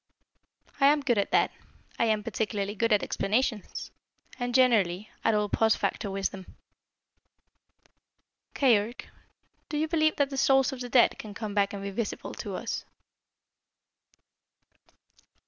"I 0.79 0.87
am 0.87 1.01
good 1.01 1.19
at 1.19 1.29
that. 1.29 1.51
I 1.99 2.05
am 2.05 2.23
particularly 2.23 2.73
good 2.73 2.91
at 2.91 3.03
explanations 3.03 3.91
and, 4.39 4.55
generally, 4.55 5.11
at 5.23 5.35
all 5.35 5.47
post 5.47 5.77
facto 5.77 6.09
wisdom." 6.09 6.55
"Keyork, 8.55 9.09
do 9.69 9.77
you 9.77 9.87
believe 9.87 10.15
that 10.15 10.31
the 10.31 10.37
souls 10.37 10.73
of 10.73 10.79
the 10.81 10.89
dead 10.89 11.19
can 11.19 11.35
come 11.35 11.53
back 11.53 11.71
and 11.71 11.83
be 11.83 11.91
visible 11.91 12.33
to 12.33 12.55
us?" 12.55 12.83